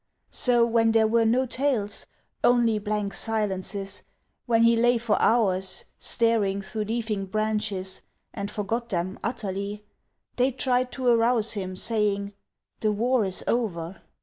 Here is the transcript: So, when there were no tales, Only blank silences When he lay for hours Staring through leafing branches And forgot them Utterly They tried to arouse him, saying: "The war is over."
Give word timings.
So, 0.31 0.65
when 0.65 0.93
there 0.93 1.05
were 1.05 1.27
no 1.27 1.45
tales, 1.45 2.07
Only 2.43 2.79
blank 2.79 3.13
silences 3.13 4.01
When 4.47 4.63
he 4.63 4.75
lay 4.75 4.97
for 4.97 5.15
hours 5.21 5.85
Staring 5.99 6.63
through 6.63 6.85
leafing 6.85 7.27
branches 7.27 8.01
And 8.33 8.49
forgot 8.49 8.89
them 8.89 9.19
Utterly 9.23 9.83
They 10.37 10.53
tried 10.53 10.91
to 10.93 11.05
arouse 11.05 11.51
him, 11.51 11.75
saying: 11.75 12.33
"The 12.79 12.91
war 12.91 13.23
is 13.25 13.43
over." 13.45 14.01